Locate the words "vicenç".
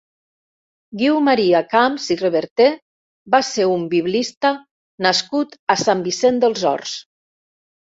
6.11-6.45